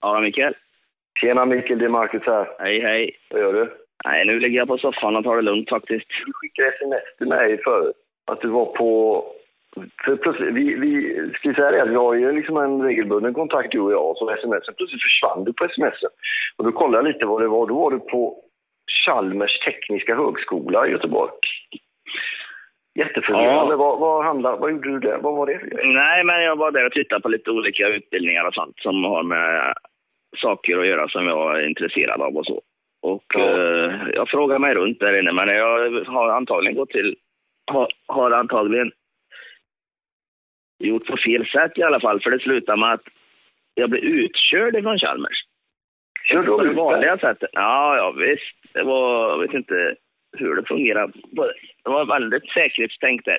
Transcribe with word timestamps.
Ja, 0.00 0.20
Mikael. 0.20 0.54
Tjena 1.20 1.44
Mikael, 1.44 1.78
det 1.78 1.84
är 1.84 1.88
Marcus 1.88 2.22
här. 2.26 2.48
Hej, 2.58 2.80
hej. 2.80 3.16
Vad 3.30 3.40
gör 3.40 3.52
du? 3.52 3.72
Nej, 4.04 4.26
nu 4.26 4.40
ligger 4.40 4.58
jag 4.58 4.68
på 4.68 4.78
soffan 4.78 5.16
och 5.16 5.24
tar 5.24 5.36
det 5.36 5.42
lugnt 5.42 5.68
faktiskt. 5.68 6.06
Du 6.26 6.32
skickade 6.32 6.68
sms 6.68 7.16
till 7.18 7.26
mig 7.26 7.62
förut. 7.64 7.96
Att 8.24 8.40
du 8.40 8.48
var 8.48 8.66
på... 8.66 9.24
För 10.04 10.16
plötsligt, 10.16 10.54
vi, 10.54 10.74
vi 10.74 10.92
ska 11.34 11.54
säga 11.54 11.70
det, 11.70 11.82
att 11.82 11.90
vi 11.90 11.94
har 11.94 12.14
ju 12.14 12.32
liksom 12.32 12.56
en 12.56 12.82
regelbunden 12.82 13.34
kontakt 13.34 13.72
du 13.72 13.80
och 13.80 13.92
jag, 13.92 14.16
så 14.16 14.30
sms. 14.30 14.66
Plötsligt 14.76 15.02
försvann 15.02 15.44
du 15.44 15.52
på 15.52 15.64
sms. 15.64 15.94
Och 16.56 16.64
då 16.64 16.72
kollade 16.72 16.96
jag 16.96 17.12
lite 17.12 17.26
vad 17.26 17.42
det 17.42 17.48
var. 17.48 17.66
Då 17.66 17.74
var 17.74 17.90
du 17.90 17.98
på 17.98 18.42
Chalmers 19.06 19.58
tekniska 19.58 20.14
högskola 20.14 20.86
i 20.86 20.90
Göteborg. 20.90 21.30
Jätteförvirrande. 22.98 23.72
Ja. 23.72 23.76
Vad, 23.76 23.98
vad, 23.98 24.24
handlar, 24.24 24.56
vad 24.56 24.70
gjorde 24.70 24.90
du 24.90 24.98
där? 24.98 25.18
Vad 25.18 25.34
var 25.36 25.46
det 25.46 25.58
för 25.58 25.66
grej? 25.66 25.92
Nej, 25.94 26.24
men 26.24 26.42
jag 26.42 26.56
var 26.56 26.70
där 26.70 26.86
och 26.86 26.92
tittade 26.92 27.20
på 27.20 27.28
lite 27.28 27.50
olika 27.50 27.88
utbildningar 27.88 28.44
och 28.44 28.54
sånt 28.54 28.76
som 28.78 29.04
har 29.04 29.22
med 29.22 29.74
saker 30.36 30.78
att 30.78 30.86
göra 30.86 31.08
som 31.08 31.26
jag 31.26 31.58
är 31.60 31.66
intresserad 31.68 32.20
av 32.20 32.36
och 32.36 32.46
så. 32.46 32.62
Och 33.02 33.24
Ja. 33.34 33.40
eh, 33.40 33.92
jag 34.14 34.28
frågar 34.28 34.58
mig 34.58 34.74
runt 34.74 35.00
där 35.00 35.18
inne, 35.18 35.32
men 35.32 35.48
jag 35.48 36.04
har 36.04 36.28
antagligen 36.28 36.76
gått 36.76 36.90
till, 36.90 37.16
har, 37.72 37.88
har 38.06 38.30
antagligen 38.30 38.90
gjort 40.84 41.06
på 41.06 41.16
fel 41.16 41.46
sätt 41.46 41.72
i 41.78 41.82
alla 41.82 42.00
fall, 42.00 42.20
för 42.20 42.30
det 42.30 42.38
slutar 42.38 42.76
med 42.76 42.92
att 42.92 43.02
jag 43.74 43.90
blev 43.90 44.04
utkörd 44.04 44.76
ifrån 44.76 44.98
Chalmers. 44.98 45.38
Kör 46.30 46.42
du 46.42 46.46
På 46.46 46.62
det 46.62 46.70
ut 46.70 46.76
vanliga 46.76 47.18
sättet. 47.18 47.50
Ja, 47.52 47.96
ja 47.96 48.10
visst. 48.10 48.72
Det 48.74 48.82
var, 48.82 49.30
jag 49.30 49.38
vet 49.38 49.54
inte 49.54 49.94
hur 50.32 50.56
det 50.56 50.68
fungerar. 50.68 51.12
Det 51.84 51.90
var 51.90 52.04
väldigt 52.04 52.50
säkerhetstänkt 52.50 53.24
där. 53.24 53.38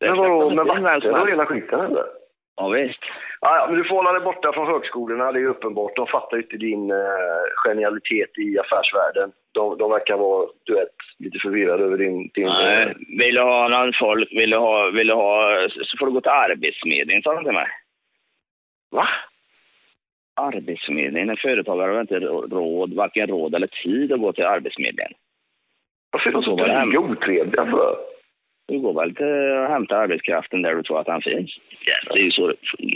Men 0.00 0.16
vadå, 0.16 0.50
med 0.50 0.66
vakter 0.66 1.20
och 1.20 1.28
hela 1.28 1.46
skiten 1.46 1.80
eller? 1.80 2.04
Ja, 2.56 2.68
visst. 2.68 3.00
Ja, 3.40 3.56
ja, 3.56 3.66
men 3.68 3.78
du 3.78 3.84
får 3.84 3.96
hålla 3.96 4.12
dig 4.12 4.20
borta 4.20 4.52
från 4.52 4.66
högskolorna, 4.66 5.32
det 5.32 5.40
är 5.40 5.46
uppenbart. 5.46 5.96
De 5.96 6.06
fattar 6.06 6.36
inte 6.36 6.56
din 6.56 6.90
eh, 6.90 7.44
genialitet 7.64 8.38
i 8.38 8.58
affärsvärlden. 8.58 9.32
De, 9.52 9.78
de 9.78 9.90
verkar 9.90 10.16
vara, 10.16 10.48
du 10.64 10.74
vet, 10.74 10.88
lite 11.18 11.38
förvirrade 11.38 11.84
över 11.84 11.96
din... 11.96 12.30
din 12.34 12.46
Nej, 12.46 12.82
eh, 12.82 12.92
vill 13.18 13.34
du 13.34 13.40
ha 13.40 13.68
någon 13.68 13.92
folk, 14.00 14.28
vill 14.32 14.50
du 14.50 14.56
ha, 14.56 14.90
vill 14.90 15.06
du 15.06 15.14
ha, 15.14 15.68
så 15.68 15.98
får 15.98 16.06
du 16.06 16.12
gå 16.12 16.20
till 16.20 16.30
Arbetsförmedlingen, 16.30 17.22
sa 17.22 17.34
de 17.34 17.44
till 17.44 17.52
mig. 17.52 17.68
va? 18.90 19.08
Arbetsförmedlingen, 20.40 21.30
en 21.30 21.36
företagare 21.36 21.92
har 21.92 22.00
inte 22.00 22.20
råd, 22.20 22.94
varken 22.94 23.26
råd 23.26 23.54
eller 23.54 23.66
tid 23.66 24.12
att 24.12 24.20
gå 24.20 24.32
till 24.32 24.44
Arbetsförmedlingen. 24.44 25.12
Varför 26.16 26.30
är 26.30 26.32
de 26.32 26.42
så 26.42 26.56
dryga 26.56 27.00
otrevliga 27.00 27.66
för? 27.66 27.96
Du 28.68 28.78
går 28.78 28.94
väl 29.00 29.14
till 29.14 29.52
att 29.64 29.70
hämta 29.70 29.96
arbetskraften 29.96 30.62
där 30.62 30.74
du 30.74 30.82
tror 30.82 31.00
att 31.00 31.08
han 31.08 31.22
finns. 31.22 31.50
Ja, 31.84 32.14
det 32.14 32.20
är 32.20 32.24
ju 32.24 32.30
så. 32.30 32.52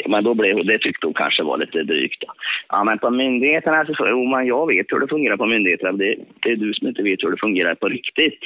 Men 0.07 0.25
då 0.25 0.35
blev, 0.35 0.67
det 0.67 0.79
tyckte 0.79 1.07
hon 1.07 1.15
kanske 1.15 1.43
var 1.43 1.59
lite 1.59 1.83
drygt. 1.83 2.21
Då. 2.21 2.27
Ja, 2.69 2.85
men 2.85 2.99
på 2.99 3.11
myndigheterna 3.11 3.87
så... 3.87 4.09
Jo, 4.09 4.25
men 4.25 4.47
jag 4.47 4.67
vet 4.67 4.87
hur 4.93 5.01
det 5.01 5.09
fungerar 5.09 5.37
på 5.37 5.47
myndigheterna. 5.47 5.93
Det, 5.93 6.17
det 6.43 6.51
är 6.51 6.57
du 6.57 6.75
som 6.75 6.89
inte 6.89 7.03
vet 7.03 7.23
hur 7.23 7.31
det 7.31 7.37
fungerar 7.41 7.75
på 7.75 7.89
riktigt. 7.89 8.41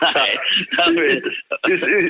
Nej, 0.00 0.38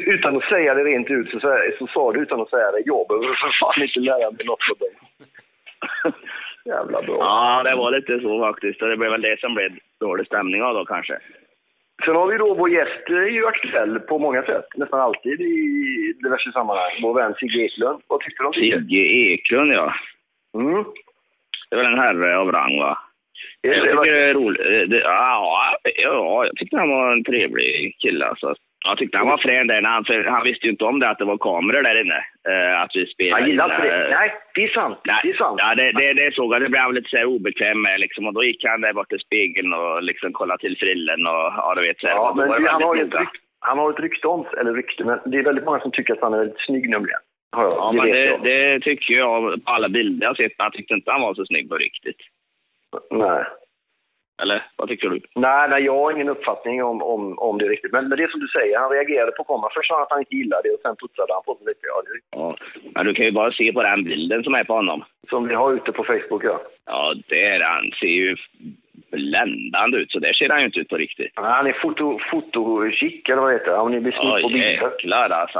Utan 0.06 0.36
att 0.36 0.44
säga 0.44 0.74
det 0.74 0.84
rent 0.84 1.10
ut 1.10 1.30
så, 1.30 1.40
så, 1.40 1.58
så 1.78 1.86
sa 1.86 2.12
du 2.12 2.20
utan 2.20 2.40
att 2.40 2.50
säga 2.50 2.70
det, 2.70 2.82
jag 2.84 3.08
behöver 3.08 3.26
för 3.26 3.52
fan 3.60 3.82
inte 3.82 4.00
lära 4.00 4.30
mig 4.30 4.46
något 4.46 4.70
av 4.70 4.78
dig. 4.78 4.90
Jävla 6.64 7.02
bra. 7.02 7.16
Ja, 7.18 7.62
det 7.64 7.76
var 7.76 7.90
lite 7.90 8.20
så 8.20 8.40
faktiskt. 8.40 8.82
Och 8.82 8.88
det 8.88 8.96
blev 8.96 9.10
väl 9.10 9.22
det 9.22 9.40
som 9.40 9.54
blev 9.54 9.70
dålig 10.00 10.26
stämning 10.26 10.62
av 10.62 10.74
då 10.74 10.84
kanske. 10.84 11.18
Sen 12.04 12.16
har 12.16 12.26
vi 12.26 12.38
då 12.38 12.54
vår 12.54 12.70
gäst, 12.70 13.08
är 13.08 13.26
ju 13.26 13.46
aktuell 13.46 14.00
på 14.00 14.18
många 14.18 14.42
sätt, 14.42 14.66
nästan 14.76 15.00
alltid 15.00 15.40
i 15.40 16.14
diverse 16.22 16.52
sammanhang. 16.52 16.92
Vår 17.02 17.14
vän 17.14 17.34
Sigge 17.34 17.64
Eklund. 17.64 18.02
Vad 18.06 18.20
tycker 18.20 18.42
du 18.42 18.46
om 18.46 18.52
Sigge? 18.52 18.78
Sigge 18.78 19.32
Eklund, 19.32 19.72
ja. 19.72 19.94
Mm. 20.54 20.84
Det 21.70 21.76
väl 21.76 21.86
en 21.86 21.98
herre 21.98 22.38
av 22.38 22.52
rang, 22.52 22.78
va? 22.78 22.98
Jag 23.60 23.74
det, 23.74 23.80
tycker 23.80 24.12
det 24.12 24.30
är 24.30 24.34
roligt. 24.34 24.60
Ja, 25.04 25.78
ja, 25.96 26.44
jag 26.44 26.56
tyckte 26.56 26.76
han 26.76 26.90
var 26.90 27.12
en 27.12 27.24
trevlig 27.24 27.96
kille. 27.98 28.26
Alltså. 28.26 28.54
Jag 28.84 28.98
tyckte 28.98 29.18
han 29.18 29.26
var 29.26 29.38
frän 29.38 29.66
där. 29.66 29.82
Han, 29.82 30.04
för 30.04 30.24
han 30.24 30.44
visste 30.44 30.66
ju 30.66 30.70
inte 30.70 30.84
om 30.84 30.98
det, 30.98 31.08
att 31.08 31.18
det 31.18 31.24
var 31.24 31.38
kameror 31.38 31.82
där 31.82 32.00
inne. 32.00 32.24
Eh, 32.50 32.82
att 32.82 32.90
vi 32.94 33.06
spelade 33.06 33.42
han 33.42 33.50
gillar 33.50 33.74
inte 33.74 33.86
in, 33.86 33.92
det. 33.92 34.08
Nej, 34.10 34.34
det 34.54 34.64
är 34.64 34.68
sant. 34.68 34.98
Nej, 35.04 35.20
Det 35.22 35.30
är 35.30 35.36
sant. 35.36 35.60
Ja, 35.62 35.74
det, 35.74 35.92
det, 35.92 36.12
det 36.12 36.34
såg 36.34 36.54
jag. 36.54 36.62
Det 36.62 36.68
blev 36.68 36.82
han 36.82 36.94
lite 36.94 37.08
så 37.10 37.24
obekväm 37.24 37.82
med. 37.82 38.00
Liksom. 38.00 38.26
Och 38.26 38.34
då 38.34 38.44
gick 38.44 38.64
han 38.64 38.80
där 38.80 38.92
bort 38.92 39.08
till 39.08 39.18
spegeln 39.18 39.72
och 39.72 40.02
liksom 40.02 40.32
kollade 40.32 40.60
till 40.60 40.78
frillen 40.78 41.26
och 41.26 41.46
ja, 41.56 41.72
du 41.76 41.82
vet. 41.82 42.00
Så 42.00 42.06
här. 42.06 42.14
Ja, 42.14 42.34
men 42.36 42.48
det 42.48 42.70
han, 42.70 42.82
har 42.82 42.94
ju 42.94 43.02
rykte, 43.02 43.26
han 43.60 43.78
har 43.78 43.90
ett 43.90 44.00
rykte 44.00 44.28
om 44.28 44.46
eller 44.60 44.72
rykte, 44.74 45.04
men 45.04 45.18
det 45.24 45.38
är 45.38 45.42
väldigt 45.42 45.64
många 45.64 45.80
som 45.80 45.90
tycker 45.90 46.12
att 46.12 46.20
han 46.20 46.34
är 46.34 46.38
väldigt 46.38 46.66
snygg 46.66 46.90
nämligen. 46.90 47.20
Ja, 47.56 47.92
men 47.94 48.06
det, 48.06 48.38
det 48.42 48.80
tycker 48.80 49.14
jag 49.14 49.64
på 49.64 49.70
alla 49.70 49.88
bilder 49.88 50.26
jag 50.26 50.36
sett. 50.36 50.52
Jag 50.58 50.72
tyckte 50.72 50.94
inte 50.94 51.10
han 51.10 51.20
var 51.20 51.34
så 51.34 51.46
snygg 51.46 51.68
på 51.68 51.76
riktigt. 51.76 52.20
Nej. 53.10 53.44
Eller 54.42 54.66
vad 54.76 54.88
tycker 54.88 55.08
du? 55.08 55.20
Nej, 55.34 55.68
nej, 55.68 55.82
jag 55.84 55.94
har 55.98 56.12
ingen 56.12 56.28
uppfattning 56.28 56.82
om, 56.84 57.02
om, 57.02 57.38
om 57.38 57.58
det 57.58 57.64
riktigt. 57.68 57.92
Men, 57.92 58.08
men 58.08 58.18
det 58.18 58.24
är 58.24 58.28
som 58.28 58.40
du 58.40 58.48
säger, 58.48 58.78
han 58.78 58.90
reagerade 58.90 59.32
på 59.32 59.44
kameran. 59.44 59.70
Först 59.74 59.88
sa 59.88 59.94
han 59.94 60.02
att 60.02 60.10
han 60.10 60.18
inte 60.20 60.36
gillade 60.36 60.62
det 60.68 60.74
och 60.74 60.80
sen 60.82 60.96
putsade 60.96 61.32
han 61.32 61.42
på 61.46 61.54
sig 61.54 61.66
lite. 61.66 61.86
Ja, 61.92 62.02
det. 62.06 62.18
Ja. 62.38 62.56
Men 62.94 63.06
du 63.06 63.14
kan 63.14 63.24
ju 63.26 63.32
bara 63.32 63.52
se 63.52 63.72
på 63.72 63.82
den 63.82 64.04
bilden 64.04 64.44
som 64.44 64.54
är 64.54 64.64
på 64.64 64.72
honom. 64.74 65.04
Som 65.30 65.48
vi 65.48 65.54
har 65.54 65.72
ute 65.72 65.92
på 65.92 66.04
Facebook, 66.04 66.44
ja. 66.44 66.60
Ja, 66.86 67.14
det 67.28 67.44
är 67.44 67.60
han. 67.60 67.90
ser 68.00 68.06
ju 68.06 68.36
bländande 69.10 69.96
ut. 69.98 70.10
Så 70.10 70.18
där 70.18 70.32
ser 70.32 70.48
han 70.48 70.60
ju 70.60 70.66
inte 70.66 70.78
ut 70.80 70.88
på 70.88 70.96
riktigt. 70.96 71.32
Nej, 71.36 71.50
Han 71.50 71.66
är 71.66 71.72
foto, 71.72 72.18
fotochic, 72.30 73.28
eller 73.28 73.42
vad 73.42 73.52
heter 73.52 73.70
det? 73.70 73.76
Han 73.76 73.94
är 73.94 74.12
Ja, 74.16 74.38
på 74.42 74.48
bilder. 74.48 74.68
jäklar 74.70 75.30
alltså. 75.30 75.58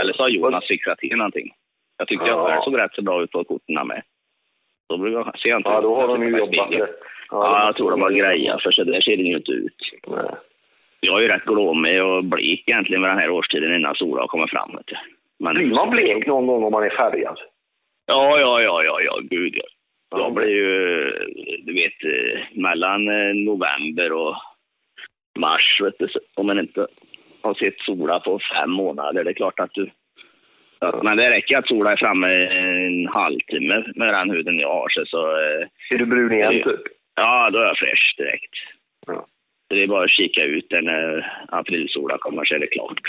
Eller 0.00 0.12
så 0.12 0.22
har 0.22 0.28
Jonas 0.28 0.66
fixat 0.68 0.98
till 0.98 1.16
någonting. 1.16 1.50
Jag 1.98 2.08
tyckte 2.08 2.26
jag 2.26 2.38
Ja. 2.38 2.46
själv 2.48 2.60
såg 2.62 2.78
rätt 2.78 2.94
så 2.94 3.02
bra 3.02 3.22
ut 3.22 3.30
på 3.30 3.44
korten 3.44 3.86
med. 3.86 4.02
Då 4.92 4.98
brukar 4.98 5.36
ser 5.38 5.48
jag 5.48 5.58
inte 5.58 5.70
Ja, 5.70 5.80
då 5.80 5.94
har 5.94 6.02
jag 6.02 6.20
de 6.20 6.26
ju 6.26 6.38
jobbat 6.38 6.70
rätt. 6.70 6.90
Ja, 7.30 7.66
jag 7.66 7.76
tror 7.76 7.90
de 7.90 8.02
har 8.02 8.10
grejat 8.10 8.62
för 8.62 8.70
så 8.70 8.84
där 8.84 9.00
ser 9.00 9.16
det 9.16 9.22
ju 9.22 9.36
inte 9.36 9.52
ut. 9.52 9.80
Nej. 10.06 10.34
Jag 11.00 11.18
är 11.18 11.22
ju 11.22 11.28
rätt 11.28 11.44
glåmig 11.44 12.02
och 12.02 12.24
blek 12.24 12.62
egentligen 12.66 13.02
vid 13.02 13.10
den 13.10 13.18
här 13.18 13.30
årstiden 13.30 13.74
innan 13.74 13.94
solen 13.94 14.20
har 14.20 14.26
kommit 14.26 14.50
fram. 14.50 14.70
Men, 15.38 15.54
Blir 15.54 15.66
man 15.66 15.90
blek 15.90 16.26
någon 16.26 16.46
gång 16.46 16.64
om 16.64 16.72
man 16.72 16.84
är 16.84 16.90
färgad? 16.90 17.38
Ja, 18.06 18.38
ja, 18.38 18.62
ja, 18.62 18.82
ja, 18.84 19.00
ja, 19.00 19.18
gud 19.22 19.54
ja. 19.56 19.64
Jag 20.18 20.34
blir 20.34 20.48
ju, 20.48 21.10
du 21.66 21.74
vet, 21.74 22.04
eh, 22.04 22.40
mellan 22.62 23.08
eh, 23.08 23.34
november 23.34 24.12
och 24.12 24.36
mars, 25.38 25.80
vet 25.82 25.98
du, 25.98 26.08
om 26.34 26.46
man 26.46 26.58
inte 26.58 26.86
har 27.42 27.54
sett 27.54 27.80
sola 27.80 28.20
på 28.20 28.40
fem 28.54 28.70
månader, 28.70 29.24
det 29.24 29.30
är 29.30 29.34
klart 29.34 29.60
att 29.60 29.74
du... 29.74 29.90
Men 31.02 31.16
det 31.16 31.30
räcker 31.30 31.58
att 31.58 31.66
sola 31.68 31.92
är 31.92 31.96
framme 31.96 32.28
en 32.46 33.08
halvtimme 33.08 33.84
med 33.94 34.14
den 34.14 34.30
huden 34.30 34.58
jag 34.58 34.72
har, 34.72 34.88
så, 34.88 35.04
så 35.06 35.30
eh, 35.30 35.66
Är 35.90 35.98
du 35.98 36.06
brun 36.06 36.32
igen, 36.32 36.52
typ? 36.52 36.80
ja, 37.16 37.50
då 37.50 37.58
är 37.58 37.66
jag 37.66 37.78
fräsch 37.78 38.14
direkt. 38.18 38.54
Ja. 39.06 39.26
Så 39.68 39.74
det 39.74 39.82
är 39.82 39.86
bara 39.86 40.04
att 40.04 40.10
kika 40.10 40.44
ut 40.44 40.70
när 40.70 41.32
aprilsola 41.48 42.18
kommer 42.18 42.44
så 42.44 42.54
är 42.54 42.58
det 42.58 42.66
klart. 42.66 43.00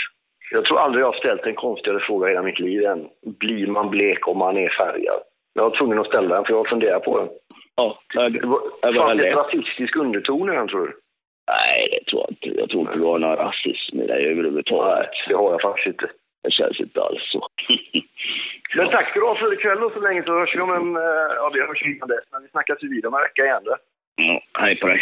Jag 0.50 0.64
tror 0.64 0.78
aldrig 0.80 1.02
jag 1.02 1.12
har 1.12 1.18
ställt 1.18 1.46
en 1.46 1.54
konstigare 1.54 2.00
fråga 2.00 2.26
i 2.26 2.30
hela 2.30 2.42
mitt 2.42 2.60
liv 2.60 2.84
än 2.84 3.08
blir 3.38 3.66
man 3.66 3.90
blek 3.90 4.28
om 4.28 4.38
man 4.38 4.56
är 4.56 4.68
färgad? 4.68 5.20
Jag 5.54 5.62
var 5.62 5.76
tvungen 5.76 5.98
att 5.98 6.06
ställa 6.06 6.34
den, 6.34 6.44
för 6.44 6.52
jag 6.52 6.68
funderar 6.68 7.00
på 7.00 7.18
den. 7.18 7.28
Ja, 7.76 7.98
jag, 8.14 8.36
jag 8.36 8.92
var 8.92 9.06
fanns 9.06 9.20
det 9.20 9.30
rasistisk 9.34 9.96
underton 9.96 10.52
i 10.52 10.56
den, 10.56 10.68
tror 10.68 10.86
du? 10.86 10.92
Nej, 11.50 11.88
det 11.90 12.10
tror 12.10 12.22
jag 12.22 12.30
inte. 12.30 12.60
Jag 12.60 12.70
tror 12.70 12.80
inte 12.80 12.94
det 12.94 13.04
var 13.04 13.18
någon 13.18 13.36
rasism 13.36 14.00
i 14.00 14.06
det 14.06 14.14
Nej, 14.14 14.24
överhuvudtaget. 14.26 15.10
det 15.28 15.34
har 15.34 15.50
jag 15.50 15.62
faktiskt 15.62 15.86
inte. 15.86 16.10
Det 16.42 16.50
känns. 16.52 16.73
Men 18.76 18.90
tack 18.90 19.08
ska 19.10 19.20
du 19.20 19.26
ha 19.26 19.36
för 19.36 19.52
ikväll 19.52 19.82
och 19.84 19.92
så 19.92 20.00
länge 20.00 20.22
så 20.22 20.38
hörs 20.38 20.54
vi 20.56 20.60
om 20.60 20.70
en... 20.74 20.96
eh, 20.96 21.02
Ja, 21.36 21.50
vi 21.54 21.60
hörs 21.60 21.82
innan 21.82 22.08
dess, 22.08 22.24
men 22.32 22.42
vi 22.42 22.48
snackas 22.48 22.82
ju 22.82 22.88
vid 22.88 23.06
om 23.06 23.14
en 23.14 23.20
vecka 23.20 23.44
igen. 23.44 23.62
då. 23.64 23.76
ja, 24.16 24.42
hej 24.58 24.80
på 24.80 24.86
dig. 24.86 25.00